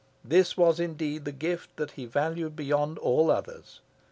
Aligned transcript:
This 0.25 0.57
was 0.57 0.79
indeed 0.79 1.25
the 1.25 1.31
gift 1.31 1.79
he 1.91 2.07
valued 2.07 2.55
beyond 2.55 2.97
all 2.97 3.29
others. 3.29 3.81